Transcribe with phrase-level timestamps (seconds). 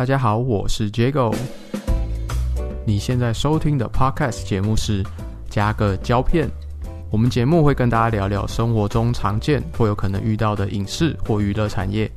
[0.00, 1.36] 大家好，我是 Jago。
[2.86, 5.04] 你现在收听的 Podcast 节目是
[5.50, 6.48] 加个胶片。
[7.10, 12.10] 我们节目会跟大家聊聊生活中常见或有可能遇到的影视或娱乐产业。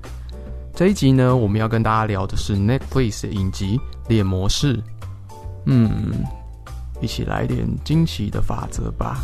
[0.73, 3.77] 这一集呢，我们要跟大家聊的是 Netflix 影集
[4.07, 4.77] 《猎魔士》。
[5.65, 6.23] 嗯，
[7.01, 9.17] 一起来点惊奇的法则吧。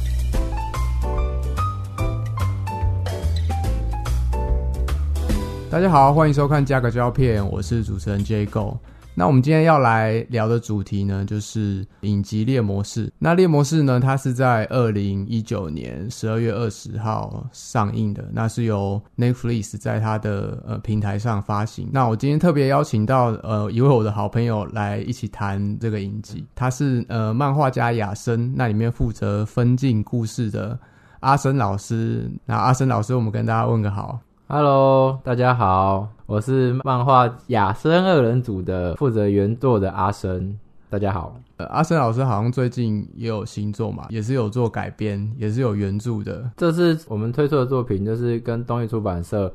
[5.71, 8.75] 大家好，欢迎收看加个胶片，我是主持人 Jago。
[9.13, 13.05] 那我们今天要来聊的主题呢，就是影集《猎魔士》。
[13.19, 21.87] 那《猎魔士》呢，它是在二零一九年十二月二十号上映的，那是由 Netflix 在它的呃平台上发行。
[21.93, 30.77] 那我今天特别邀请到呃一位我的好朋友来一起谈这个影集，他是呃漫画家雅生，那里面负责分镜故事的
[31.19, 32.27] 阿生老师。
[32.43, 34.19] 那阿生老师，我们跟大家问个好。
[34.51, 40.57] Hello，大家好，我是漫画雅生二人组的负责原作的阿生。
[40.89, 46.49] 大家好，呃，阿生老师好像最近也有新作嘛，也是有做改编，也是有原著的。
[46.57, 49.53] 这是我们推出的作品，就是跟东艺出版社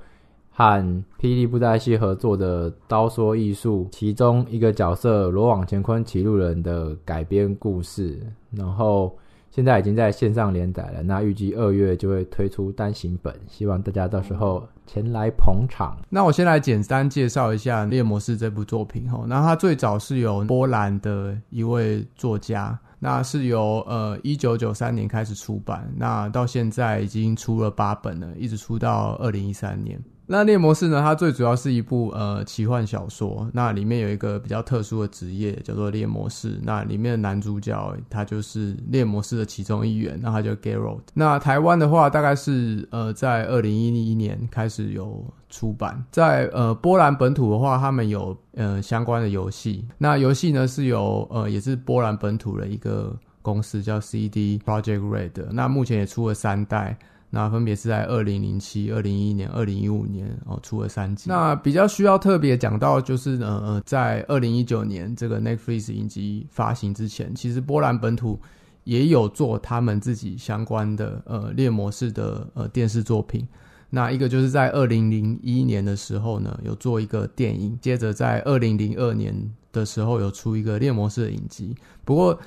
[0.53, 0.81] 和
[1.19, 8.17] 霹雳布袋戏合作的《刀说艺术》其中一个角色罗网乾坤骑路人的改编故事，
[8.53, 9.13] 然后
[9.55, 11.01] 现在已经在线上连载了。
[11.01, 15.97] 那预计二月就会推出单行本，希望大家到时候前来捧场。
[16.11, 19.25] 那我先来简单介绍一下《猎魔士》这部作品哈。
[19.29, 30.03] 那它最早是由波兰的一位作家，那是由呃一九九三年开始出版，那到现在已经出了八本了，一直出到二零一三年。
[30.27, 41.01] 那《猎魔士》呢，它最主要是一部呃奇幻小说，那里面有一个比较特殊的职业叫做猎魔士，那里面的男主角他就是猎魔士的其中一员，那他叫 Geralt。
[41.13, 56.99] 那台湾的话，大概是呃在二零一一年开始有出版，在呃波兰本土的话，他们有呃相关的游戏，那游戏呢是由呃也是波兰本土的一个公司叫 CD Project Red，那目前也出了三代。
[57.35, 61.29] 那分别是在二零零七、二零一一年、二零一五年哦出了三集。
[61.29, 68.39] 那比较需要特别讲到，就是呃呃，在二零一九年这个 Netflix 影集发行之前，其实波兰本土
[68.85, 73.45] 也有做他们自己相关的呃猎魔式的呃电视作品。
[73.91, 79.35] 那一个就是在二零零一年的时候呢，有做一个电影，接着在二零零二年
[79.73, 81.75] 的时候有出一个猎魔式的影集。
[82.05, 82.39] 不过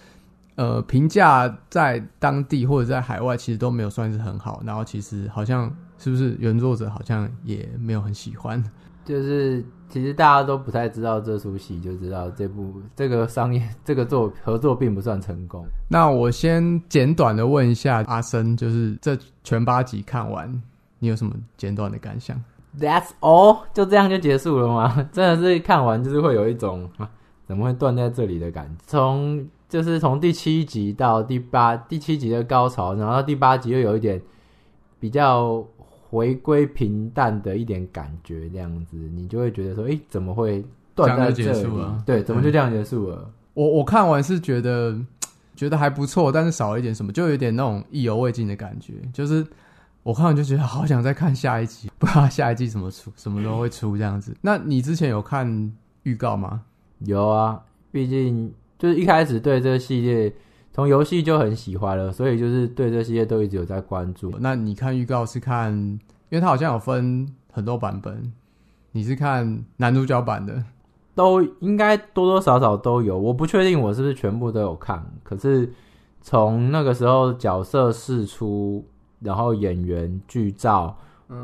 [0.57, 8.61] 呃，评价在当地或者在海外其实都没有算是很好，然后其实好像是不是原作者好像也没有很喜欢，
[9.05, 15.63] 就是其实大家都不太知道这出戏，就知道这部这个商业这个作合作并不算成功。
[15.87, 20.51] 那我先简短的问一下阿生，就是这全八集看完，
[20.97, 22.35] 你有什么简短的感想
[22.79, 25.07] ？That's all，就这样就结束了吗？
[25.13, 27.07] 真的是看完就是会有一种啊，
[27.45, 28.83] 怎么会断在这里的感觉？
[28.87, 34.21] 从就是从第七集到第八，第七集的高潮，然后到第八集又有一点
[34.99, 35.65] 比较
[36.09, 40.63] 回归平淡的一点感觉，这样子你就会觉得说，诶，怎么会
[40.95, 42.01] 断在这里结束了？
[42.05, 43.29] 对，怎么就这样结束了？
[43.53, 44.97] 我我看完是觉得
[45.55, 48.93] 觉得还不错，但是少了一点什么，就有点那种意犹未尽的感觉。
[49.11, 49.45] 就是
[50.03, 54.33] 我看完就觉得好想再看下一集，不知道下一季怎么出， 什么时候会出这样子。
[54.41, 55.73] 那你之前有看
[56.03, 56.61] 预告吗？
[56.99, 57.61] 有啊，
[57.91, 60.33] 毕竟就是一开始对这个系列
[60.71, 64.31] 从游戏就很喜欢了，所以就是对这系列都一直有在关注。
[64.39, 65.99] 那你看预告是看，因
[66.31, 68.31] 为它好像有分很多版本，
[68.91, 70.63] 你是看男主角版的，
[71.15, 75.73] 都应该多多少少都有，我不确定我是不是全部都有看，可是
[76.21, 78.85] 从那个时候角色释出，
[79.19, 80.95] 然后演员剧照，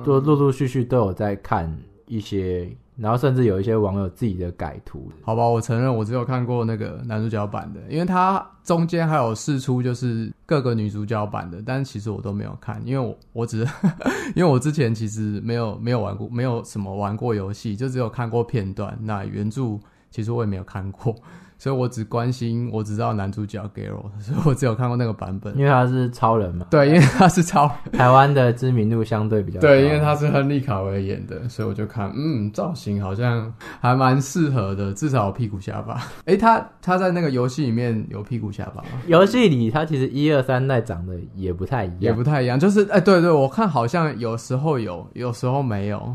[0.03, 5.11] 都陆陆续续都有在看一些，然后甚至有一些网友自己的改图。
[5.21, 13.71] 好吧，我承认我只有看过那个男主角版的，因为它中间还有试出就是各个女主角版的，但是其实我都没有看，因为我我只是
[14.35, 18.97] 因为我之前其实没有没有玩过，没有什么玩过游戏，就只有看过片段。
[19.01, 19.77] 那原著
[20.09, 21.15] 其实我也没有看过，
[21.63, 25.57] 所以我只关心我只知道男主角 Garo， 所以我只有看过那个版本。
[25.57, 29.67] 因为他是超人嘛，对，因为他是超台湾的知名度相对比较高。
[29.69, 36.01] 对，因为他是亨利卡维演的，所以我就看，嗯，造型好像还蛮适合的，至少有屁股下巴。
[36.25, 38.89] 诶，他他在那个游戏里面有屁股下巴吗？
[39.07, 46.13] 游戏里他其实一二三代长得也不太一样，也不太一样，就是哎，对对，我看好像有时候有，有时候没有。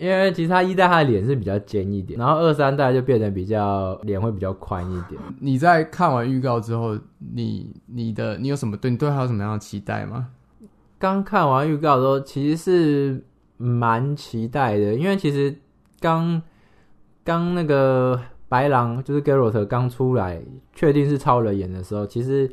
[0.00, 5.20] 因为其实他一代他的脸是比较尖一点，然后二三代就变得比较脸会比较宽一点。
[5.38, 6.98] 你在看完预告之后，
[7.34, 10.28] 你你的你有什么对你对他有什么样的期待吗？
[10.98, 13.24] 刚看完预告的时候，其实是
[13.58, 15.54] 蛮期待的，因为其实
[16.00, 16.40] 刚
[17.22, 18.18] 刚那个
[18.48, 20.42] 白狼就是 Geralt 刚出来，
[20.74, 22.50] 确定是超人演的时候，其实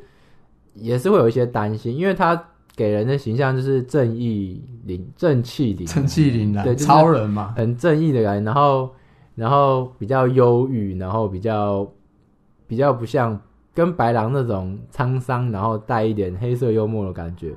[0.74, 8.94] 也是会有一些担心，因为他给人的形象就是正义凛、正气凛、正气凛然，对，就是超人嘛，很正义的感觉，然后
[9.34, 11.92] 然后比较忧郁，然后比较
[12.68, 13.40] 比较不像
[13.74, 17.52] 跟白狼那种沧桑，然后带一点黑色幽默的感觉，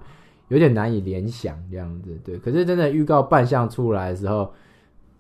[0.49, 2.19] 有点难以联想这样子。
[2.25, 4.51] 对，可是真的预告扮相出来的时候，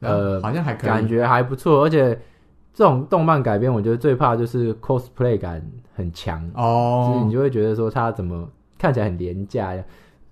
[0.00, 2.18] 呃，好像还可以，感觉还不错，而且
[2.72, 5.62] 这种动漫改编，我觉得最怕就是 cosplay 感
[5.94, 8.48] 很强，就是哦你，就会觉得说他怎么
[8.80, 9.84] 看起来很廉价呀。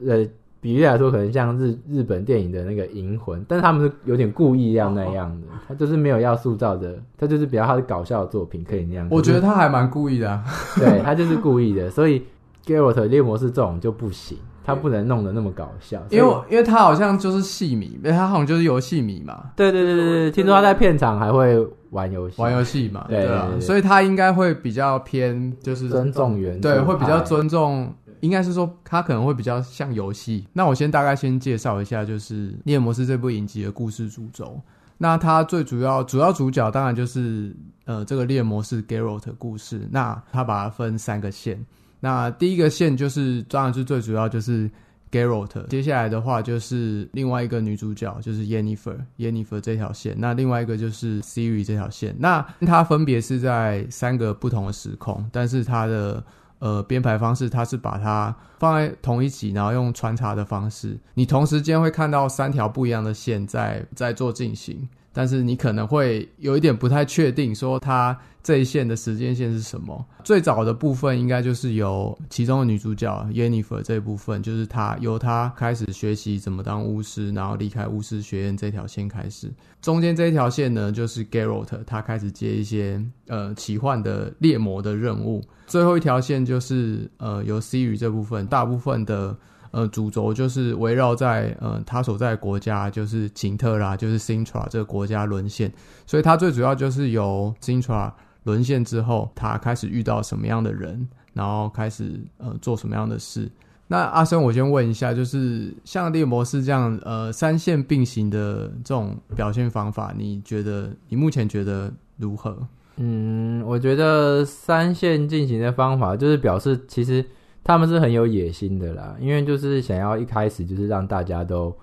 [0.07, 0.27] 呃，
[0.61, 9.07] 比喻来说，可能像日日本电影的那个《银魂》，但是他们是有点故意要那样的，他就是没有要塑造的，他就是比较他的搞笑的作品可以那样。
[9.11, 10.45] 我觉得他还蛮故意的啊，
[10.77, 12.25] 对他就是故意的，所以
[12.65, 16.03] Geralt 猎魔士这种就不行，他不能弄得那么搞笑。
[16.11, 27.91] 因为因为他好像就是戏迷，他好像就是游戏迷嘛，对对对对对，听说他在片场还会玩游戏，玩游戏嘛，对啊所以他应该会比较偏就是尊重原对，著会比较尊重，
[28.21, 30.47] 应该是说它可能会比较像游戏。
[30.53, 34.61] 那我先大概先介绍一下，就是《猎魔士》这部影集的故事主轴。
[34.97, 37.55] 那它最主要主要主角当然就是
[37.85, 39.89] 呃这个猎魔士 Geralt 的故事。
[39.91, 41.65] 那它把它分三个线。
[42.01, 44.71] 那第一个线就是当然是最主要就是
[45.11, 52.15] Geralt，接下来的话就是另外一个女主角就是 Yennefer Yennefer 这条线，那另外一个就是 Siri 这条线。
[52.19, 56.23] 那它分别是在三个不同的时空，但是它的
[56.59, 70.03] 呃编排方式，它是把它放在同一起，然后用穿插的方式，你同时间会看到三条不一样的线在在做进行，但是你可能会有一点不太确定，说它这一线的时间线是什么。
[70.25, 79.53] 最早的部分应该就是由其中的女主角 y e n n i f e r 这一部分，就是她由她开始学习怎么当巫师，然后离开巫师学院这条线开始。
[79.83, 85.45] 中间这一条线呢，就是 Geralt 他开始接一些呃奇幻的猎魔的任务。
[85.67, 89.37] 最后一条线就是呃由 Siri 这部分，大部分的
[89.73, 95.71] 呃主轴就是围绕在呃他所在的国家，就是景特拉，就是 Sintra 这个国家沦陷，
[96.07, 98.11] 所以它最主要就是由 Sintra
[98.45, 103.51] 沦陷之后，他开始遇到什么样的人，然后开始呃做什么样的事。
[103.91, 112.57] 那阿生，我先问一下，就是像猎魔士这样呃三线并行的这种表现方法，你觉得你目前觉得如何？
[112.97, 117.25] 嗯，我觉得三线进行的方法就是表示，其实
[117.65, 121.75] 他们是很有野心的啦，因为就是想要一开始就是让大家都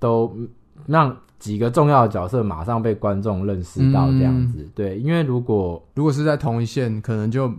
[0.00, 0.36] 都
[0.86, 4.68] 让几个重要的角色马上被观众认识到这样子。
[4.74, 7.52] 对，因为如果如果是在同一线，可能就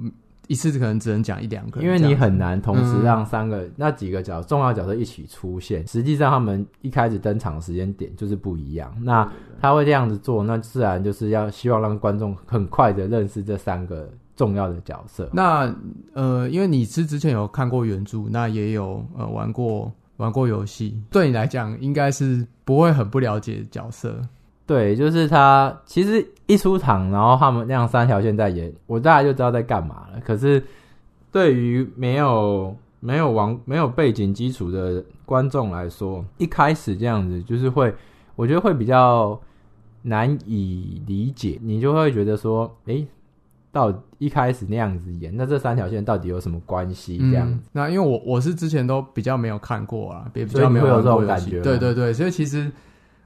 [0.48, 8.92] 一次可能只能讲一两个，因为你很难同时嗯让三个、那几个角重要角色一起出现，实际上他们一开始登场的时间点就是不一样。
[9.02, 9.32] 那
[9.62, 15.30] 他会这样子做，那自然就是要希望让观众很快的认识这三个重要的角色。
[15.32, 15.72] 那
[16.14, 24.22] 呃，因为你是之前有看过原著，那也有呃玩过玩过游戏，对你来讲应该是不会很不了解角色。
[24.66, 30.20] 对，就是他其实一出场，然后他们那样三条线在演，我大概就知道在干嘛了。
[30.24, 30.64] 可是
[31.32, 37.92] 对于没有没有玩没有背景基础的观众来说，一开始这样子就是会，
[38.36, 39.40] 我觉得会比较
[40.02, 41.58] 难以理解。
[41.64, 43.08] 你就会觉得说，诶，
[43.72, 47.18] 到一开始那样子演，那这三条线到底有什么关系？
[47.18, 47.54] 这样子。
[47.54, 52.72] 嗯，那因为我我是之前都比较没有看过啊，也比较没有这种感觉吗对对对，所以其实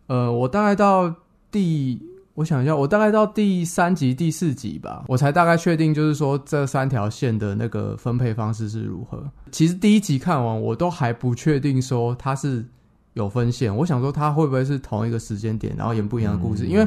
[0.07, 1.13] 呃，我大概到
[1.49, 2.01] 第，
[2.33, 9.23] 我想一下，我大概到第三集、第四集吧，我才大概确定，就是说这三条线的那个分配方式是如何。
[9.51, 12.65] 其实第一集看完，我都还不确定说它是
[13.13, 16.85] 有分线，我想说它会不会是同一个时间点，然后演不一样的故事，因为。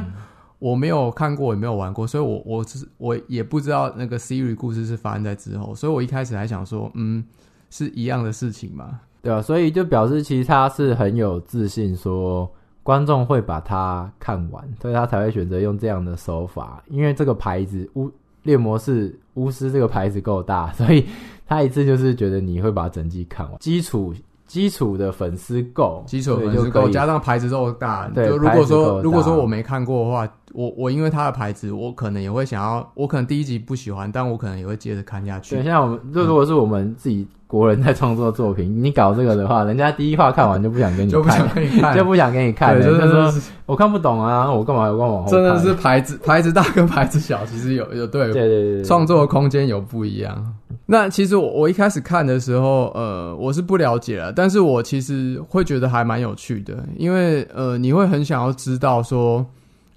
[0.59, 7.23] 我没有看过，也没有玩过，所以我我只是我也不知道那个 Siri 故事是发生在之后，所以我一开始还想说，嗯，
[7.69, 8.99] 是一样的事情嘛？
[9.21, 16.83] 对啊，所以就表示其实他是很有自信，说观众会把它看完，所以他才会选择用这样的手法。
[16.87, 18.09] 因为这个牌子巫
[18.43, 21.05] 猎魔士巫师这个牌子够大，所以
[21.45, 23.59] 他一次就是觉得你会把整季看完。
[23.59, 24.13] 基础
[24.47, 35.63] 基础的粉丝够，基础粉丝够，加上牌子够大，对就如果说如果说我没看过的话，我我因为他的牌子，我可能也会想要，我可能第一集不喜欢，但我可能也会接着看下对，去。
[35.63, 43.33] 像我们就如果是我们自己国人在创作作品，你搞这个的话，人家第一话看完就不想跟你就不想看，给你看，就不想给你看就说
[43.65, 50.53] 我看不懂啊，我干嘛我干嘛往后真的是牌子牌子大跟牌子小，其实有有对对对对对创作的空间有不一样。
[50.85, 59.45] 那其实我我一开始看的时候，呃，我是不了解了，但是我其实会觉得还蛮有趣的，因为呃，你会很想要知道说，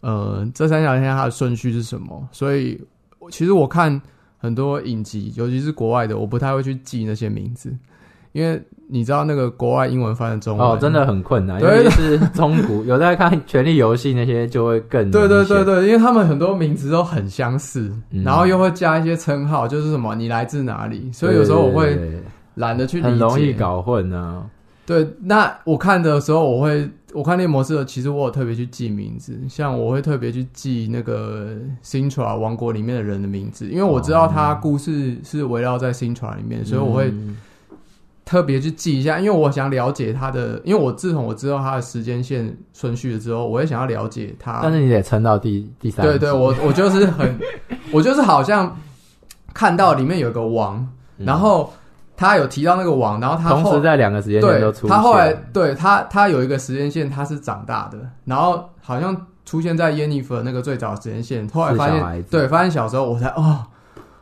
[0.01, 2.21] 呃这三条线它的顺序是什么。
[2.33, 2.81] 所以
[3.31, 4.01] 其实我看
[4.41, 7.71] 很多影集，尤其是国外的，我不太会去记那些名字，
[8.33, 10.67] 因为你知道那个国外英文翻的中文。
[10.67, 18.25] 哦，真的很困难，对尤其是中古， 有在看《权力游戏》那些就会更对对对对，因为他们很多名字都很相似，嗯。
[18.25, 21.99] 然后又会加一些称号，就是什么你来自哪里，所以有时候我会
[22.55, 23.53] 懒得去理解，很容易。
[23.53, 24.45] 搞混啊。
[24.91, 31.55] 对，那我看的时候，我会我看猎魔士的，其实我有特别去记名字，像我会特别去记那个
[31.85, 37.37] Sintra 王国里面的人的名字，因为我知道他故事是围绕在 Sintra 里面，所以我会嗯
[38.25, 44.59] 特别去记一下，因为我想了解他的，因为我自从我知道他的时间线顺序了之后，我也想要了解他。
[44.61, 46.05] 但是你得撑到第第三。
[46.05, 47.39] 对对，我我就是很，
[47.93, 48.77] 我就是好像
[49.55, 50.79] 看到里面有个王，
[51.19, 51.73] 嗯然后
[52.21, 54.91] 他有提到那个网，然后他后同时在两个时间线都出现。
[54.95, 63.65] 他后来对他他有一个时间线他是长大的，然后好像出现在耶尼弗那个最早的时间线，后来发现对发现小时候我才哦，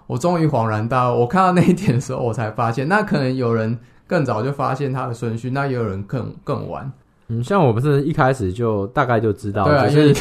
[0.06, 3.76] 我终于恍然大悟，我看到那一点的时候我才发现，那可能有人
[4.06, 6.88] 更早就发现他的顺序，那也有人更更晚，
[7.26, 10.14] 嗯，像我不是一开始就大概就知道，对啊，就是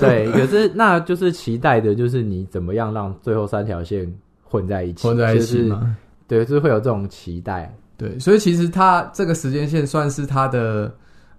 [0.00, 5.96] 对，可是那就是期待的，就是你怎么样让最后三条线混在一起，混在一就是起嘛。
[6.28, 7.74] 对，就是会有这种期待。
[7.96, 10.94] 对，所以其实它这个时间线算是它的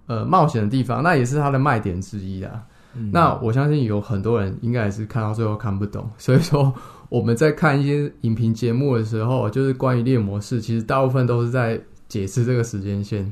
[0.08, 2.64] 呃冒险的地方，那也是它的卖点之一啦。
[2.96, 6.74] 嗯那我相信有很多人应该也是看到最后看不懂，所以说
[7.10, 13.32] 我们在看一些影评节目的时候，就是关于猎模式，其实大部分都是在解释这个时间线。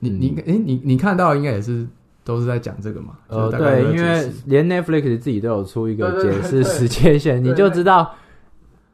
[0.00, 1.86] 你嗯你诶、你你看到应该也是
[2.24, 3.18] 都是在讲这个嘛？
[3.28, 8.12] 呃，对，因为释连 Netflix 自己都有出一个解释对时间线，对你就知道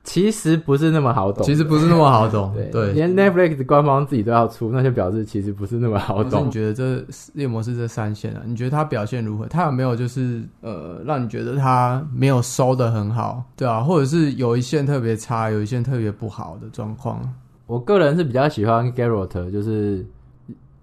[0.05, 1.43] 其实不是那么好懂。
[1.45, 2.93] 其实不是那么好懂，对，对。
[2.93, 6.51] 连 Netflix 官方自己都要出，那就表示其实不是那么好懂你。
[6.51, 9.47] 觉得这猎魔士这三线啊，你觉得它表现如何？
[9.47, 17.21] 它有没有就是呃，让你觉得它没有收的很好，对啊，或者是有一线特别差，有一线特别不好的状况？
[17.67, 20.05] 我个人是比较喜欢 Garrett，就是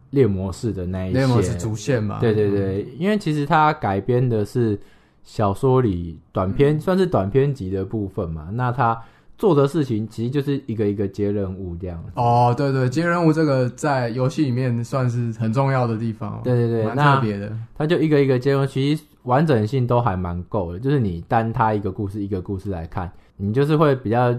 [0.10, 1.60] 猎魔士的那一猎魔士线。
[1.60, 2.18] 主线嘛？
[2.20, 4.80] 对对对，因为其实它改编的是
[5.24, 8.50] 小说里短篇，算是短篇集的部分嘛。
[8.54, 9.00] 那他
[9.38, 12.04] 做的事情其实就是一个一个接任务这样。
[12.16, 17.52] 哦，对对，接任务这个在游戏里面算是很重要的地方，对对对，特别的。
[17.76, 20.80] 他就一个一个接任务，其实完整性都还蛮够的。
[20.80, 24.36] 就是你单他一个故事一个故事来看，你就是会比较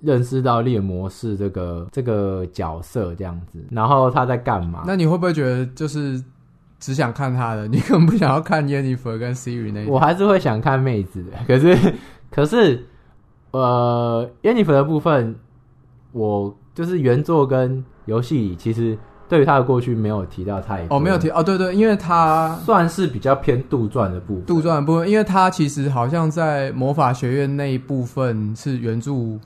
[0.00, 4.84] 认识到猎魔士这个这个角色这样子，然后他在干嘛。
[4.86, 6.22] 那你会不会觉得就是
[6.78, 11.94] 只想看他的，你根本不想要看 Jennifer 跟 Siri 那一我还是会想看妹子的，可是
[12.30, 12.86] 可是
[13.52, 15.36] 呃，Jennifer 的部分，
[16.12, 20.96] 我就是原作跟游戏里其实对于他的过去没有提到太多。
[20.96, 24.44] 哦，没有提哦，对对，因为他算是比较偏杜撰的部分。
[24.44, 29.38] 杜撰的部分，因为他其实好像在魔法学院那一部分是原著，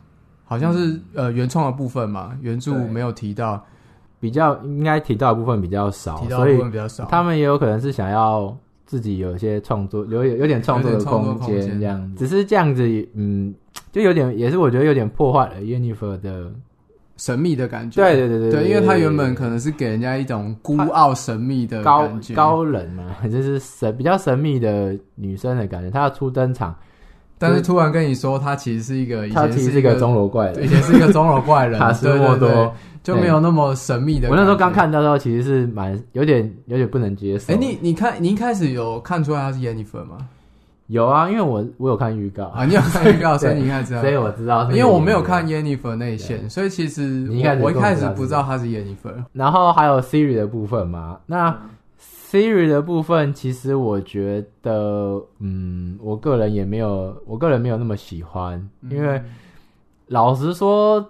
[0.45, 3.65] 好像是、呃原创的部分嘛，原著没有提到，
[4.21, 7.07] 比较应该提到的部分比较少，提到的所以部分比较少。
[7.07, 12.19] 他们也有可能是想要自己有一些创作，有有有点创作的空空间这样子。
[12.19, 12.85] 只是这样子，
[13.15, 13.53] 嗯，
[13.91, 16.53] 就有点也是我觉得有点破坏了 Yennefer 的。
[17.17, 25.91] 神秘的感觉，对对对对对，因为他原本可能是给人家一种孤傲神秘的高，高冷嘛，就是神比较神秘的女生的感觉。
[25.91, 26.75] 她要初登场，
[27.41, 32.49] 但是突然跟你说他其实是一个，以前是她其实是一个钟楼怪人，以前是一个钟楼怪人， 卡斯对莫多。
[32.49, 32.71] 对对
[33.03, 34.29] 就没有那么神秘的。
[34.29, 37.51] 我那时候刚，看到的时候，其实是蛮有点有点不能接受。
[37.51, 40.19] 哎，你你看你一开始有看出来他是 Jennifer 吗？
[40.89, 44.11] 有啊，因为我我有看预告，啊，你有看预告， 所以你应该知道所。
[44.11, 49.15] 以我知道因为我没有看 Jennifer 那一线，所以其实我我一开始不知道不知道他是 Jennifer。
[49.33, 51.57] 然后还有 Siri 的部分嘛，那
[52.31, 59.21] Siri 的部分，其实我觉得，嗯，我个人也没有，我个人没有那么喜欢，嗯因为
[60.07, 61.05] 老实说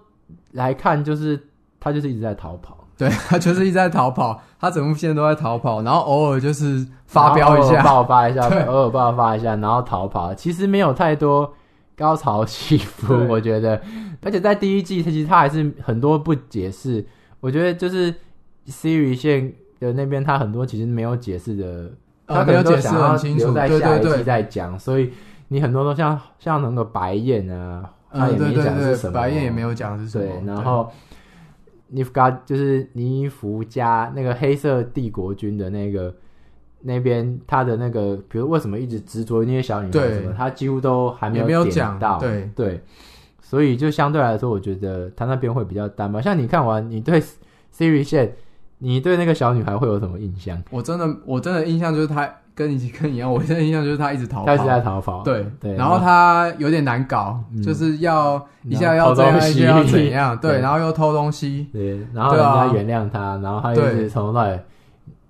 [0.53, 1.39] 来看，就是
[1.79, 11.53] 他就是一直在逃跑，对他就是一直在逃跑，他整部片都在逃跑，然后偶尔就是发飙一下，爆发一下，偶尔爆发一下，然后逃跑，其实没有太多
[11.97, 13.79] 高潮起伏，我觉得，
[14.23, 17.05] 而且在第一季，它其实他还是很多不解释，
[17.41, 18.15] 我觉得就是
[18.67, 21.90] Siri 线的那边，他很多其实没有解释的，
[22.26, 24.14] 呃他没有解释很清楚留在对下一季对。
[24.18, 25.10] 对再讲，所以
[25.49, 30.90] 你很多都像像那个白燕啊，他嗯，也没讲是什么，白燕也没有讲是什么，对，然后
[31.88, 36.14] 尼夫加就是尼福加那个黑色帝国军的那个
[36.82, 40.14] 那边，他的那个，比如为什么一直执着于那些小女孩对。
[40.14, 42.49] 什么，他几乎都还没有点讲到，对。
[42.54, 42.80] 对，
[43.42, 46.20] 所以就相对来说，我觉得他那边会比较单薄。
[46.20, 47.20] 像你看完，你对
[47.75, 48.34] Siri 线
[48.80, 50.60] 你对那个小女孩会有什么印象？
[50.70, 64.60] 我真的我真的印象就是她跟你跟你一样，我现在印象就是她一直逃跑，她一直在逃跑，对对然后她有点难搞，嗯就是要一下要这样，一下要怎样，对，对然后又偷东西，对，然后人家原谅她，然后她一直从头到尾，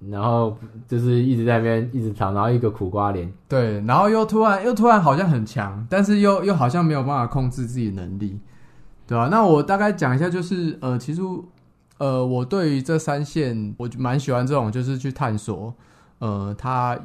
[0.09, 0.57] 然后
[0.89, 8.39] 就是一直在那边一直逃，然后一个苦瓜脸，对，然后又突然又突然好像很强，但是又又好像没有办法控制自己的能力，
[9.07, 11.21] 对啊、那我大概讲一下，就是呃，其实
[12.01, 15.73] 呃，我对于这三线，我就蛮喜欢这种，就是去探索
[16.19, 16.99] 呃它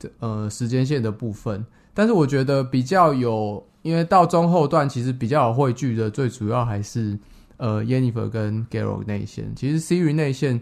[0.00, 1.64] 的呃时间线的部分。
[1.94, 7.16] 但是我觉得比较有，因为到中后段其实比较有汇聚的，最主要还是
[7.58, 9.52] 呃 Yennefer 跟 Geralt 内线。
[9.54, 10.60] 其实 Siri 内线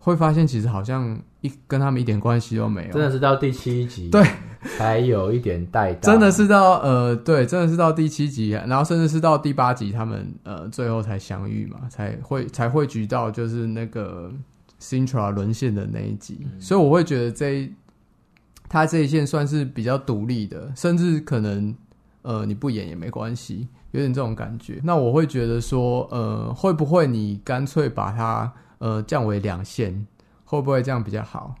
[0.00, 4.26] 会发现，其实好像一跟他们一点关系都没有，真的是到第七集对
[4.76, 14.32] 才有一点带到，真的是到呃，对，真的是到第七集，然后甚至是到第八集，他们呃最后才相遇嘛，才会才会聚到就是那个
[14.80, 17.72] Sintra 沦陷的那一集，所以我会觉得这一
[18.68, 21.74] 他这一线算是比较独立的，甚至可能
[22.22, 24.80] 呃你不演也没关系，有点这种感觉。
[24.82, 30.06] 那我会觉得说，呃，会不会你干脆把它呃降为两线，
[30.44, 31.54] 会不会这样比较好？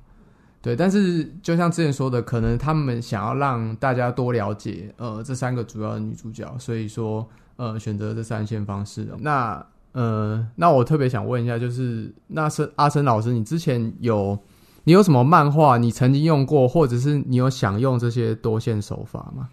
[0.66, 9.06] 对，但是就像之前说的，可能他们想要让大家多了解呃这三个主要的女主角，所以说呃选择这三线方式。
[9.20, 14.36] 那呃，那我特别想问一下，就是那是阿生老师，你之前有
[14.82, 19.48] 你有什么漫画你曾经用过，或者是你有想用这些多线手法吗？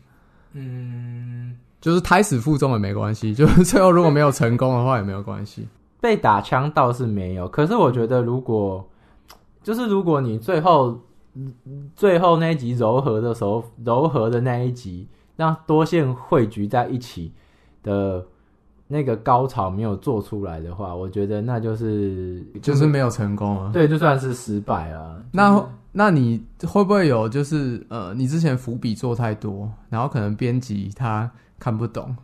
[0.54, 5.68] 嗯，就是胎死腹中也没关系，就是最后如果没有成功的话也没有关系。
[6.02, 8.84] 被打枪倒是没有，可是我觉得如果
[9.64, 11.00] 就是如果你最后
[11.96, 17.32] 最后那一集柔和的时候，柔和的那一集让多线汇聚在一起
[17.82, 18.24] 的
[18.88, 23.72] 那个高潮没有做出来的话，我觉得那就是就是没有成功啊。
[23.74, 25.24] 对，就算是失败了。
[25.32, 32.16] 那那你会不会有就是呃，你之前伏笔做太多，然后可能编辑他看不懂，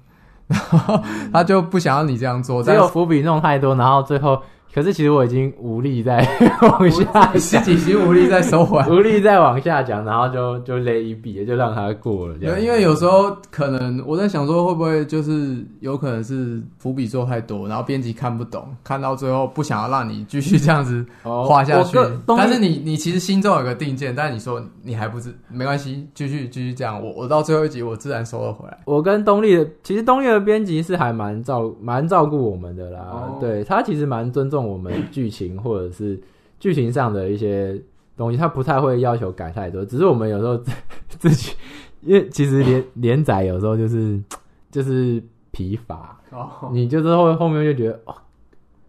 [0.47, 1.01] 然后
[1.33, 4.41] 他就不想要你这样做，只有伏笔弄太多，然后最后，
[4.73, 6.17] 可是其实我已经无力再
[6.61, 8.87] 往下但是讲，自己心无力再收回来。
[8.87, 12.35] 无力再往下讲，然后就就勒一笔，就让他过了。
[12.39, 27.03] 这样对，因为有时候可能我在想说，会不会就是有可能是伏笔做太多，然后编辑看不懂，看到最后不想要让你继续这样子哦画下去但是你你其实心中有个定见，但是你说你还不是没关系，继续继续这样。
[27.03, 28.77] 我我到最后一集我自然收了回来。
[28.85, 32.99] 我跟东立的，其实东立的编辑是还蛮照蛮照顾我们的啦。
[33.11, 36.19] 哦对他其实蛮尊重我们剧情或者是
[36.59, 37.79] 剧情上的一些
[38.17, 39.83] 东西，他不太会要求改太多。
[39.85, 40.71] 只是我们有时候自
[41.17, 41.53] 自己，
[42.01, 44.21] 因为其实连连载有时候就是
[44.71, 48.13] 就是疲乏，哦，你就是后后面就觉得哦，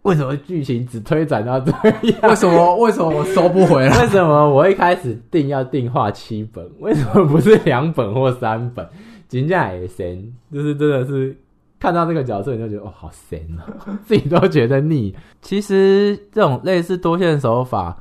[0.03, 2.21] 为什么剧情只推展到这样？
[2.23, 4.03] 为什么为什么我收不回来？
[4.03, 8.87] 为什么我一开始定要定画七本，为什么不是两本或三本？
[9.29, 11.37] 金价也神，就是真的是
[11.81, 15.13] 看到这个角色你就觉得哦好神哦， 自己都觉得腻。
[15.41, 17.97] 其实这种类似多线手法，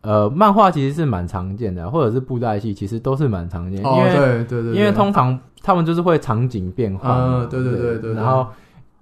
[0.00, 8.48] 呃，漫画其实是蛮常见的，或者是布袋戏其实都是蛮常见，哦，因为对对对，因为通常他们就是会场景变化，嗯对对对对对然后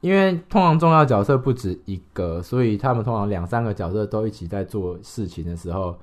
[0.03, 5.97] 因为通常重要角色不止一个，所以他们通常两三个角色都一起在做事情的时候，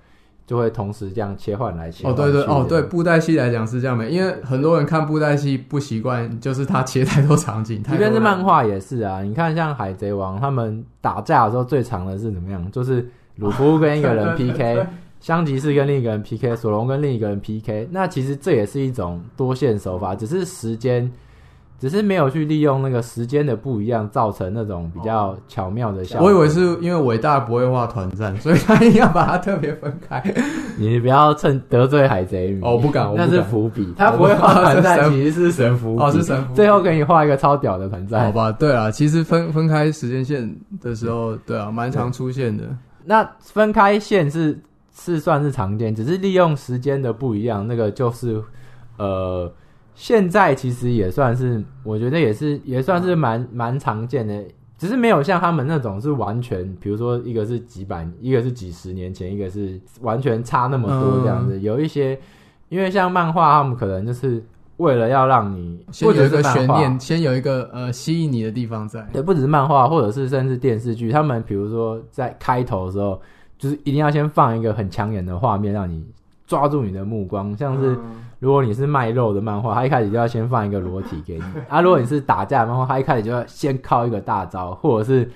[0.48, 2.32] 就会同时这样切换来切哦，换去的。
[2.32, 12.72] 对对哦，对，布袋戏来讲是这样的，因为很多人看布袋戏不习惯，就是他切太多场景，即便是漫画也是啊，你看像海贼王，他们打架的时候最长的是怎么样？
[12.72, 14.88] 就是鲁夫跟一个人 PK，
[15.20, 17.88] 香吉士跟另一个人 PK，索隆跟另一个人 PK。
[17.92, 21.12] 那其实这也是一种多线手法，只是时间，
[21.80, 26.28] 只是没有去利用那个时间的不一样，造成那种比较巧妙的效果。
[26.28, 30.24] 我以为是因为伟大不会画团战，所以他一定要把它特别分开。
[30.78, 32.62] 你不要趁得罪海贼迷。
[32.64, 33.28] 哦，我不敢，我不那。
[33.28, 35.96] 是伏笔，他不会画团战，神其实是神伏。
[35.98, 36.54] 哦，是神符。
[36.56, 38.32] 最后给你画一个超屌的团战好。
[38.32, 42.64] 吧，对啊，其实分分开时间线的时候，对啊，蛮常出现的。
[43.06, 44.60] 那分开线是
[44.96, 48.42] 是算是常见，只是利用时间的不一样，那个就是
[48.98, 49.52] 呃，
[50.00, 54.44] 现在其实也算是，我觉得也是也算是蛮蛮常见的，
[54.78, 61.60] 只是没有像他们那种是完全，比如说一个是几百，一个是几十年前，一个是完全差那么多这样子。
[61.62, 62.18] 有一些，
[62.70, 64.40] 因为像漫画，他们可能就是
[64.78, 69.02] 为了要让你先有一个悬念，先有一个呃吸引你的地方在。
[69.12, 73.20] 对，不只是漫画，或者是甚至电视剧，他们比如说在开头的时候，
[73.58, 76.06] 就是一定要先放一个很抢眼的画面，让你
[76.48, 77.56] 抓住你的目光。
[77.56, 77.96] 像是
[78.40, 85.30] 如果你是卖肉的漫画，他一开始就要先放一个裸体给你； 啊，如果你是打架的漫画，他一开始就要先靠一个大招，或者是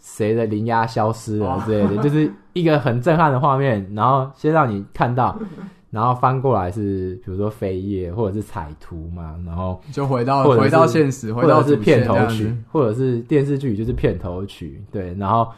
[0.00, 5.38] 谁的灵压消失了之类的，就是一个很震撼的画面，然后先让你看到，
[5.90, 15.48] 然后翻过来是比如说飞页或者是彩图嘛，然后就回到回到现实，回或者是片头曲，或者是电视剧就是片头曲，对，然后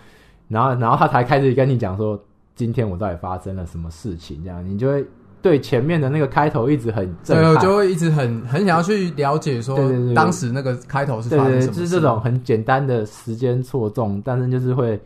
[0.48, 2.18] 然后然后他才开始跟你讲说
[2.60, 5.06] 今天我到底发生了什么事情，这样你就会
[5.40, 15.00] 对前面的那个开头一直很震对，我撼，就会一直很很想要去了解说对对对当时那个开头是对对对，发生什么事，就是这种很简单的时间错综，但是就是会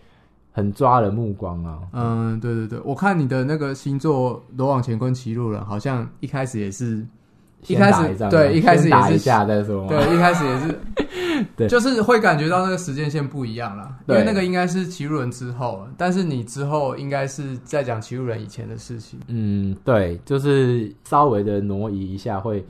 [0.50, 1.78] 很抓人目光啊。
[1.92, 7.06] 嗯，对对对，我看你的那个星座《罗网乾坤歧路人》，好像一开始也是，
[7.66, 9.86] 一开始对一开始也是一下再说。
[9.88, 19.18] 对，一开始也是，对 就是会感觉到那个时间线不一样啦，因对为那个应该是歧路人之后，但是你之后应该是在讲歧路人以前的事情。
[19.28, 22.64] 嗯，对，就是稍微的挪移一下会，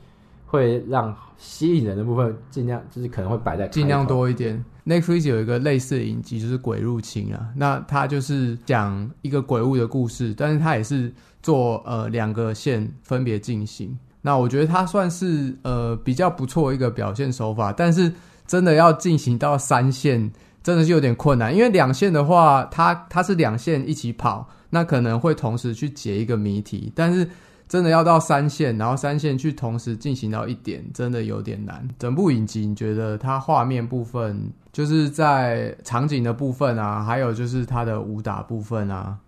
[0.45, 4.05] 会让吸引人的部分尽量就是可能会摆在尽量。
[4.05, 4.63] 多一点。
[4.85, 13.97] Netflix 有一个类似的影集，就是《鬼入侵》啊，那它就是讲一个鬼物的故事，但是它也是做呃两个线分别进行。
[14.25, 18.11] 那我觉得它算是呃比较不错一个表现手法，但是
[18.47, 20.31] 真的要进行到三线，
[20.63, 27.29] 真的是有点困难，因为两线的话，它它是两线一起跑，那可能会同时去解一个谜题，但是
[27.67, 31.87] 真的要到三线，然后三线去同时进行到一点，真的有点难。
[31.99, 39.19] 整部影集，你觉得它画面部分，就是在场景的部分啊，还有就是它的武打部分啊，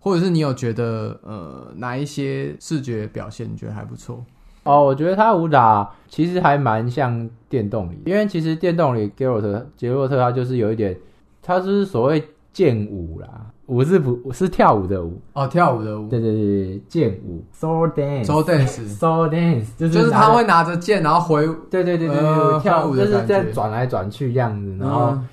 [0.00, 4.24] 或者是你有觉得呃哪一些视觉表现你觉得还不错？
[4.64, 10.96] 哦，我觉得他武打其实还蛮像电动里，因为其实电动里 g e r a t 杰洛特他就是有一点，
[11.42, 13.28] 他是所谓剑舞啦，
[13.66, 16.08] 舞是不是跳舞的舞，哦，跳舞的舞。
[16.08, 17.44] 对对对对，剑舞。
[17.54, 18.24] Soul Dance。
[18.24, 25.28] ，So Dance，Soul Dance 就是就是他会拿着剑，然后回，对对对对对，呃跳挥舞就是在转来转去这样子，然后、嗯。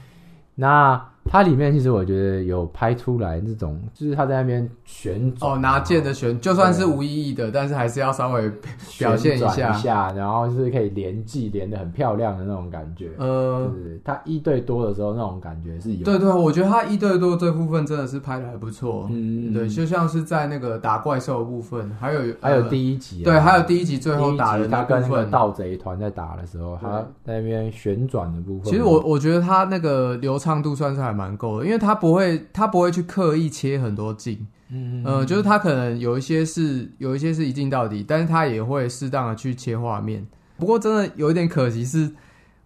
[0.60, 8.52] 那它里面其实我觉得有拍出来那种，就是他在那边旋转，哦拿剑的旋，就算是无意义的，但是还是要稍微
[8.98, 13.10] 表现一下一下，然后就是可以连技连的很漂亮的那种感觉。
[13.18, 13.68] 呃。
[13.68, 19.08] 就是他一对多的时候那种感觉是有，对对，我觉得他一对多这部分真的是拍的还不错。
[19.10, 25.32] 嗯，对，就像是在那个打怪兽的部分，还有还有呃第一集啊、对，还有第一集最后打人的部他跟那个分。
[25.32, 40.26] 盗贼团在打的时候，他在那边旋转的部分，其实我我觉得他那个流畅度算是还蛮够的，因为他不会他不会去刻意切很多镜，嗯呃，就是他可能有一些是有一些是一镜到底，但是他也会适当的去切画面。
[40.58, 42.10] 不过真的有一点可惜是，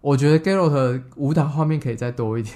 [0.00, 2.54] 我觉得的舞蹈画面可以再多一点，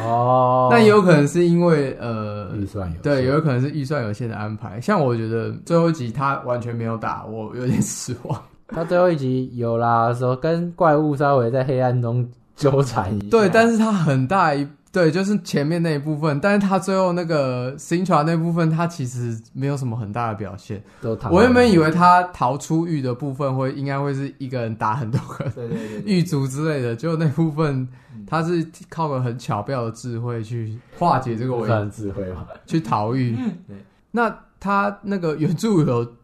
[0.00, 4.80] 哦， 那也有可能是因为呃预算有对，也有可能是预算有限的安排。
[4.80, 8.40] 像我觉得最后一集他完全没有打，我有点失望。
[8.68, 20.82] 他最后一集有啦，说跟怪物稍微在黑暗中纠缠一下，对，但是他很大一对，就是前面那一部分，但是他最后那个新传那部分，他其实没有什么很大的表现。
[21.00, 27.86] 都我原本以为他逃出狱的部分会应该会是一个人打很多个对对对对狱卒之类的，结果那部分
[28.26, 32.48] 他是靠个很巧妙的智慧去化解这个危算智慧吧。
[32.66, 33.36] 去逃狱。
[34.10, 36.14] 那他那个原著有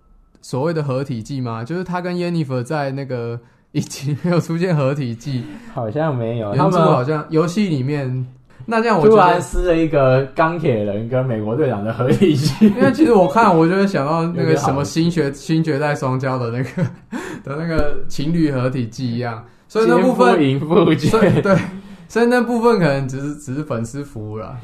[0.42, 1.62] 所谓的合体技吗？
[1.62, 3.38] 就是他跟 Yennefer 在那个
[3.70, 8.26] 已经没有出现合体技，好像没有，他原著好像游戏里面。
[8.68, 16.82] 那这样我突然撕了一个钢铁人跟美国队长的合体戏，因为其实我看，我就会想到那个 什么新学新绝代双骄的那个
[17.44, 20.34] 的那个情侣合体技一样，所以那部分，
[20.98, 21.56] 所以，对，
[22.08, 24.56] 所以那部分可能只是只是粉丝服务啦，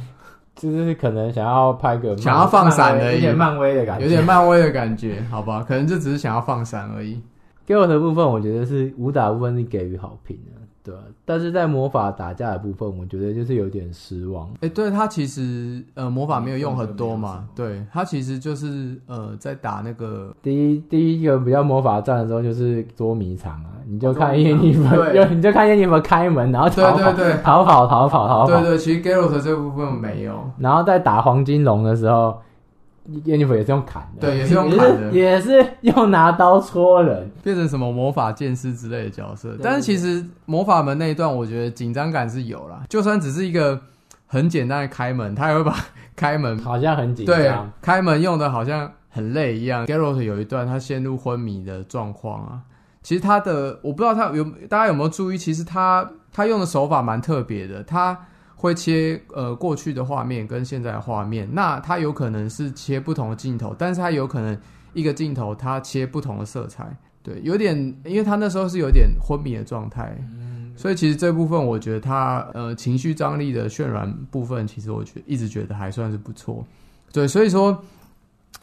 [0.57, 5.65] 就是可能想要拍个想要放闪的有点漫威的感觉，有点漫威的感觉，好吧？
[5.67, 7.21] 可能就只是想要放闪而已。
[7.67, 14.53] 给我的部分，我觉得是武打部分是给予好评的，对吧、但是在魔法打架的部分，我觉得就是有点失望。
[14.61, 24.53] 哎、对他其实呃魔法没有用很多嘛，对他其实就是呃在打那个第一第一个比较魔法战的时候就是捉迷藏啊，你就看捉迷藏。
[24.53, 27.43] 耶尼弗， 就你就看耶尼弗开门，然后对逃跑对对。
[27.45, 32.37] 逃跑逃跑逃跑，对对，其实 Geralt 这部分没有，然后在打黄金龙的时候，
[33.25, 35.11] 耶尼弗也是用砍的，对也是用砍的。
[35.13, 37.29] 也是用拿刀戳人。
[37.43, 39.57] 变成什么魔法剑士之类的角色。
[39.63, 43.81] 但是其实魔法门那一段，我觉得紧张感是有啦，就算只是一个
[44.27, 45.75] 很简单的开门，他也会把
[46.15, 49.87] 开门好像很紧对张，开门用的好像很累一样。
[49.87, 52.61] Geralt 有一段他陷入昏迷的状况啊，
[53.03, 58.17] 其实他的我不知道他有大家有没有注意，其实他他用的手法蛮特别的，他
[58.63, 64.57] 会切呃过去的画面跟现在的画面，那他有可能是切不同的镜头，但是他有可能
[64.93, 66.97] 一个镜头他切不同的色彩。
[67.25, 70.17] 对，有点，因为他那时候是有点昏迷的状态，
[70.77, 76.65] 所以其实这部分我觉得他呃情绪张力的渲染部分，其实我觉得一直觉得还算是不错。
[77.13, 77.85] 对，所以说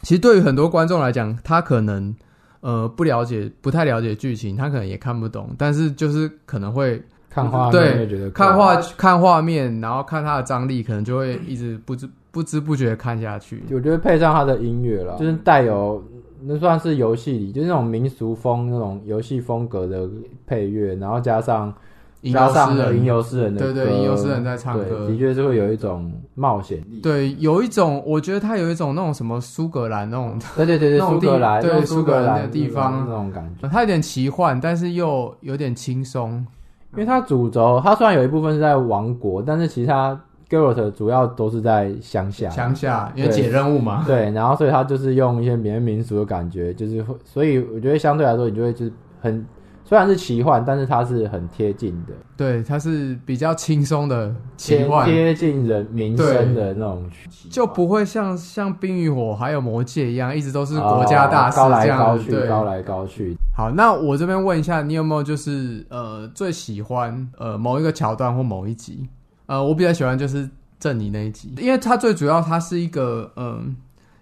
[0.00, 2.14] 其实对于很多观众来讲，他可能
[2.60, 13.62] 呃不了解、不太了解剧情，他可能也看不懂，但是就是可能会看画面对觉得看画看画面，然后看它的张力，可能就会一直不知不知不觉地看下去。
[13.70, 16.02] 我觉得配上它的音乐了，就是带有
[16.42, 20.08] 那算是游戏里就是那种民俗风那种游戏风格的
[20.46, 21.72] 配乐，然后加上
[22.22, 27.00] 吟加游诗人上了吟游诗人的对对歌吟游诗人在唱歌对的确是会有一种冒险力。
[27.00, 33.68] 对，有一种我觉得它有一种那种什么苏格兰那种， 对对对对，那种地苏格兰对苏格兰的地方那种感觉。
[33.68, 36.44] 它有点奇幻，但是又有点轻松。
[36.92, 42.50] 因为它主轴，它虽然有一部分是在王国，但是其他 Geralt 主要都是在乡下。
[42.50, 49.46] 乡下因为解任务嘛，对，然后所以它就是用一些别人民俗的感觉，就是会，所以我觉得相对来说，你就会就是很
[49.84, 57.08] 虽然是奇幻，但是它是很贴近的，对，它是比较轻松的奇贴幻，贴近人民生的那种，
[57.50, 62.24] 就不会像像冰与火还有魔戒一样，一直都是国家大事哦高来这样子。
[62.24, 63.36] 高去，高来高去。
[63.60, 69.06] 好，那我这边问一下，你有没有就是呃最喜欢呃某一个桥段或某一集？
[69.44, 73.76] 呃，我比较喜欢就是正你那一集，因为它最主要它是一个嗯。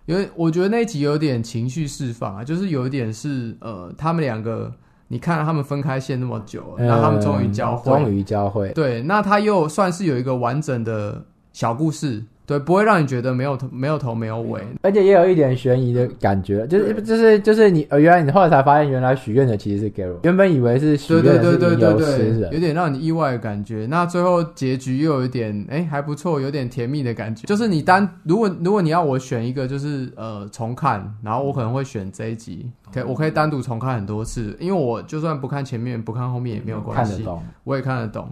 [0.07, 4.73] 有，我觉得那一集有点情绪释放啊，就是有一点是呃，他们两个，
[5.07, 8.73] 你看他们分开线那么久了，然后他们终于交汇，嗯终于交汇。
[8.73, 14.63] 对，那他又算是有一个完整的小故事，对，不会让你觉得没有头没有头没有尾。
[14.81, 23.87] 而且也有一点悬疑的感觉，就是就是就是你呃，原来你后来才发现，原来许愿的其实是 Garo，原本以为是许对愿的是吟对对对对游诗对，有，点让你意外的感觉。
[23.91, 27.47] 那最后结局又有一点，哎，还不错，有点甜蜜的感觉。
[27.47, 37.43] 就是你单如果如果你要我选一个，就是呃重看，然后我可能会选这一集，可以我可以单独重看很多次，因为我就算不看前面，不看后面也没有关系，看得懂。
[37.65, 38.27] 我也看得懂，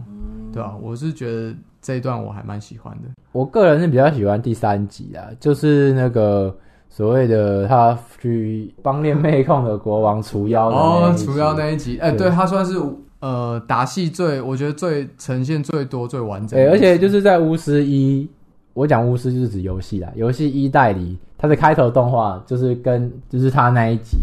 [0.54, 3.08] 对吧、我是觉得这一段我还蛮喜欢的。
[3.36, 6.56] 我个人是比较喜欢第三集啊，就是那个
[6.88, 12.74] 所谓的他去帮练妹控的国王除妖的哦，除妖那一集，哎、对对，他算是
[13.20, 16.58] 呃打戏最，我觉得最呈现最多、最完整。
[16.70, 18.26] 而且就是在巫师一，
[18.72, 24.16] 我讲巫师就是指游戏啦，游戏一代里，它的开头动画就是跟就是他那一集，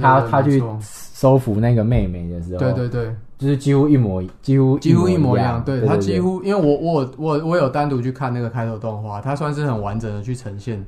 [0.00, 5.62] 他他去收服那个妹妹的时候，对对对，就是几乎一模几乎几乎一模一一样。
[5.64, 10.84] 对对他几乎，因为我我我我有单独去看那个开头动画，它算是很完整的去呈现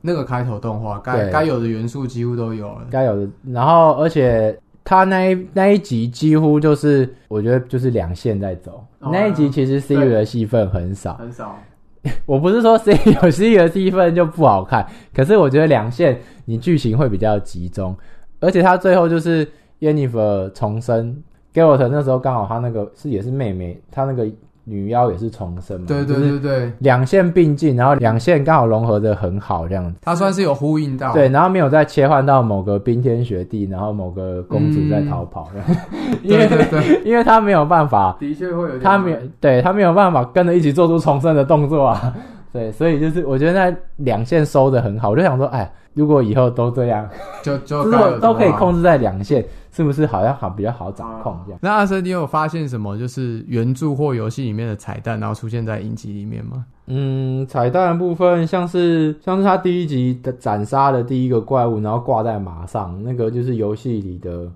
[0.00, 2.86] 那个开头动画该该有的元素几乎都有了。
[2.90, 3.28] 该有的。
[3.50, 11.14] 然后而且他那一那一集几乎就是我觉得就是两线在走，哦那一集其实 Siri 对的戏份很少。
[11.14, 11.58] 很少，
[12.26, 17.96] 我不是说 Siri 有 Siri 的戏份就不好看，可是我觉得两线你剧情会比较集中，
[18.40, 19.46] 而且他最后就是
[19.80, 21.22] Jennifer 重生
[21.54, 24.26] g a r r e t 那时候刚好他那个是也是妹妹，他那个
[24.64, 29.84] 女妖也是重生嘛，对对就是对对，两线并进，然后两线刚好融合的很好，这样。
[29.84, 29.98] 子。
[30.02, 31.12] 他算是有呼应到。
[31.12, 35.48] 对，然后没有再切换到某个冰天雪地，然后某个公主在逃跑，
[36.24, 38.80] 因对为对对，因为他没有办法，的确会有点。
[38.80, 42.14] 他没有对他没有办法跟着一起做出重生的动作啊，
[42.50, 47.08] 对，所以就是我觉得那两线收的很好，我就想说，哎，如果以后都这样，
[47.42, 51.58] 就 就如果都可以控制在两线，是不是好像好比较好掌控这样？
[51.62, 56.64] 那阿生，你有发现什么就是原著或游戏里面的彩蛋，然后出现在影集里面吗？
[56.86, 64.46] 嗯，彩蛋的部分像是像是他第一集的斩杀的第一个怪物，然后挂在马上，那个就是游戏里的，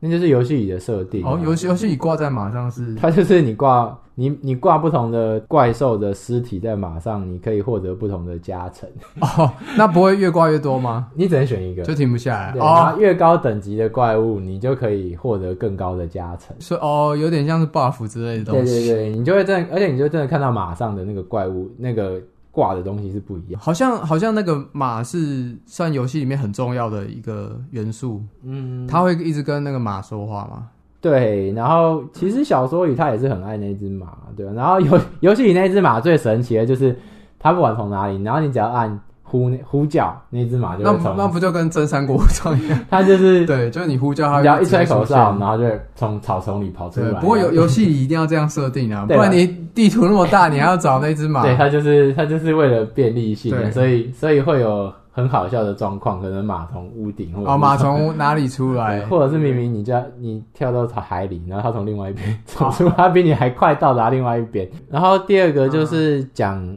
[0.00, 8.88] 那就是游戏里的设定啊、哦，游戏游戏里挂在马上是它就是你挂你你挂不同的怪兽的尸体在马上，你可以获得不同的加成，
[9.20, 11.08] 哦，那不会越挂越多吗？
[11.16, 11.82] 你只能选一个。
[11.82, 12.92] 就停不下来对，然哦。
[12.92, 16.54] 后越高等级的怪物，你就可以获得更高的加成。
[16.60, 18.86] 所以哦，有点像是 buff 之类的东西。
[18.86, 22.20] 对对，你就会真的，而且你就真的看到马上的那个怪物，那个
[22.52, 23.60] 挂的东西是不一样。
[23.60, 30.68] 好像好像那个马是算游戏里面很重要的一个元素，嗯，他会一直跟那个马说话嘛。
[31.04, 34.52] 对，然后其实小说里他也是很爱那只马，对吧？
[34.56, 36.98] 然后游游戏里那只马最神奇的就是，
[37.38, 42.78] 它不管从哪里，然后你只要按呼呼叫，那只马就那那不就跟真三国无 双一样？
[42.88, 47.20] 它就是对，就是你呼叫它，只要一吹口哨，然后就会从草丛里跑出，来。
[47.20, 51.42] 不过游游戏里一定要这样设定啊， 不然你地图那么大，你还要找那只马。
[51.42, 59.00] 对，它就是它就是为了便利性，所以所以会有很好笑的状况，可能马从屋顶或者哦，马从哪里出来，？
[59.06, 64.68] 或者是明明你家你跳到海里，然后他从另外一边走出，他比你还快到达另外一边。
[64.90, 66.76] 然后第二个就是讲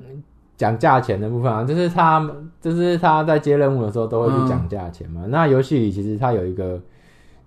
[0.56, 2.30] 讲价钱的部分啊，就是他
[2.62, 5.24] 就是他在接任务的时候都会去讲价钱嘛。
[5.28, 6.80] 那游戏里其实它有一个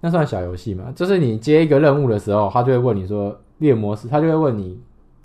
[0.01, 4.77] 那算小游戏嘛，就是你接一个任务的时候，他就会问你说猎魔师，他就会问你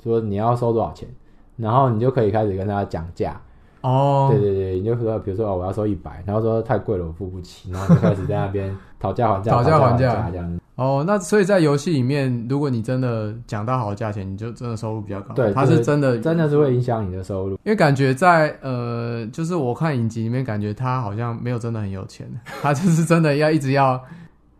[0.03, 1.09] 说你要收多少钱，
[1.57, 3.41] 然后你就可以开始跟他讲价。
[3.85, 10.59] 哦，对对对，你就说比如说哦，我要收一百，然后说太贵了，我付不起，然后就开始在那边讨价还价， 讨价还价这样子。
[10.75, 15.33] 哦，那所以在游戏里面，如果你真的讲到好的价钱，你就真的收入比较高。
[15.35, 17.51] 对它是真的，真的是会影响你的收入。
[17.63, 22.27] 因为感觉在呃，就是我看影集里面，感觉他好像没有真的很有钱，
[22.61, 24.01] 他就是真的要一直要，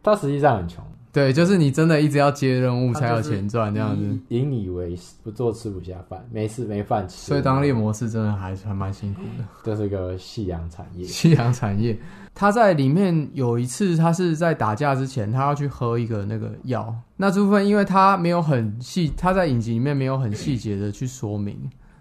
[0.04, 0.84] 他实际上很穷。
[1.16, 4.20] 对，就是你真的一直要接任务才有钱赚这样子。
[4.28, 7.16] 引以为不做吃不下饭，没事没饭吃。
[7.16, 11.06] 所以当猎魔是真的还还蛮辛苦的，这是个夕阳产业。
[11.08, 11.98] 夕阳产业，
[12.34, 16.94] 他在里面有一次，他是在打架之前，他要去喝一个那个药。
[17.16, 21.58] 那这部分因为他没有很细，他在影集里面没有很细节的去说明。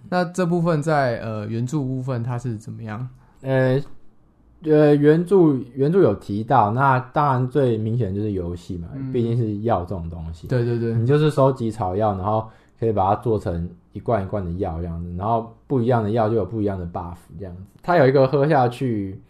[0.09, 3.09] 那这部分在呃原著部分它是怎么样？
[3.43, 3.81] 呃。
[4.65, 10.47] 呃，原著原著有提到，那当然最明显就是游戏嘛，毕竟是药这种东西。
[10.49, 12.49] 对对对，你就是收集草药，然后
[12.81, 17.63] 可以把它做成一罐一罐的药这样子，然后不一样的药就有不一样的 buff 这样子。
[17.83, 19.21] 它有一个喝下去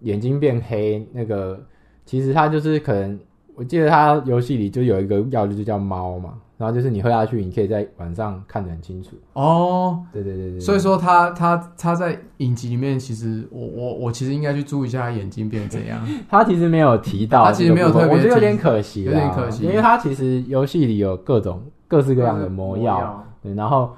[0.00, 1.60] 眼睛变黑，那个
[2.04, 3.18] 其实它就是可能，
[3.54, 6.34] 我记得它游戏里就有一个药就叫猫嘛。
[6.60, 10.04] 然后就是你喝下去，你可以在晚上看得很清楚哦。
[10.12, 10.60] 对对对对。
[10.60, 15.98] 所以说他他他在影集里面，其实我我我其实应该去注意一下他眼睛变怎样。
[16.28, 23.92] 他其实没有提到，他其实没有特别，我觉得有点可惜，有点可惜，因为他其实游戏里有各种各式各样的魔药，对，然后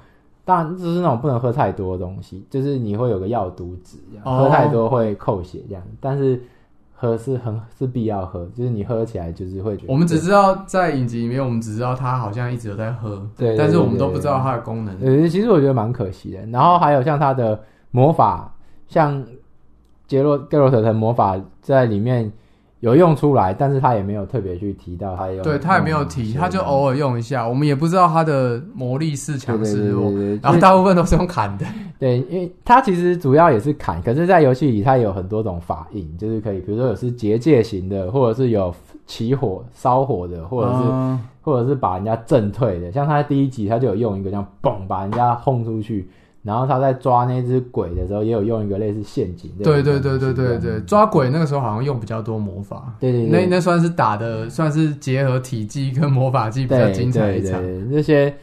[0.45, 6.41] 当然就是那种不能喝太多的东西，就是你会有个药毒值，喝太多会扣血这样，但是。
[7.03, 9.91] 喝是很是必要喝，就是你喝起来就是会觉得。
[9.91, 14.97] 我们只知道在影集里面，我们只知道他好像一直有在喝，对，但是我们都不知道它的功能。
[15.01, 16.45] 呃，其实我觉得蛮可惜的。
[16.45, 17.59] 然后还有像它的
[17.91, 18.55] 魔法，
[18.87, 19.21] 像
[20.07, 22.31] 杰洛盖洛特的魔法在里面。
[22.83, 25.41] 有用出来，但是他也没有特别去提到他有。
[25.41, 27.47] 对他也没有提，他就偶尔用一下。
[27.47, 31.65] 我们也不知道他的魔力是强是弱，然后大部分都是用砍的。
[31.97, 38.75] 对，因为他其实主要也是砍，可是，在游戏里他有很多种法印，就是可以，比如说有是结界型的，或者是有
[39.07, 42.91] 起火烧火的，或者是或者是把人家震退的。
[42.91, 46.09] 像他第一集他就有用一个这样嘣把人家轰出去。
[46.43, 49.49] 然后他在抓那只鬼的时候，也有用一个类似陷阱。
[49.63, 52.93] 对对对对对对，抓鬼那个时候好像用比较多魔法。
[52.99, 57.61] 对对，那那算是打的，算是结合体技跟魔法技比较精彩一场。
[57.89, 58.33] 这些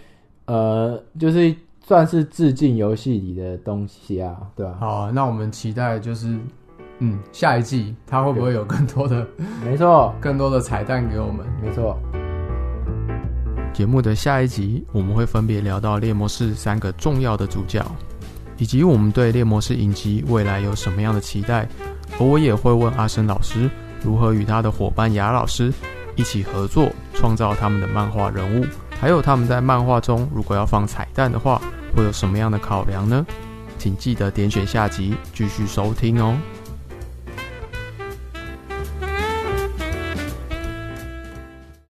[0.46, 4.76] 呃，就是算是致敬游戏里的东西啊，对吧？
[4.80, 6.38] 好，那我们期待就是，
[7.00, 9.26] 嗯，下一季他会不会有更多的？
[9.64, 11.46] 没错， 更多的彩蛋给我们。
[11.62, 11.98] 没错。
[13.72, 17.84] 节目的下一集，我们会分别聊到猎魔士三个重要的主角，
[18.58, 21.66] 以及我们对猎魔士影集未来有什么样的期待。
[22.18, 23.70] 而我也会问阿生老师，
[24.02, 25.72] 如何与他的伙伴雅老师
[26.14, 28.66] 一起合作，创造他们的漫画人物，
[29.00, 31.62] 还有他们在漫画中如果要放彩蛋的话，
[31.96, 33.24] 会有什么样的考量呢？
[33.78, 36.36] 请记得点选下集继续收听哦。